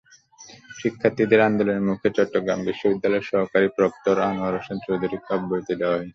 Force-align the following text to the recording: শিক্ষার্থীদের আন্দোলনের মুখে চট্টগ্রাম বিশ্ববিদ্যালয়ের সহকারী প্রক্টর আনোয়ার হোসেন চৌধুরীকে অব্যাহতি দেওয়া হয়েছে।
শিক্ষার্থীদের 0.79 1.41
আন্দোলনের 1.47 1.87
মুখে 1.89 2.09
চট্টগ্রাম 2.17 2.59
বিশ্ববিদ্যালয়ের 2.67 3.29
সহকারী 3.31 3.67
প্রক্টর 3.77 4.15
আনোয়ার 4.27 4.55
হোসেন 4.57 4.77
চৌধুরীকে 4.85 5.29
অব্যাহতি 5.35 5.73
দেওয়া 5.79 5.95
হয়েছে। 5.95 6.09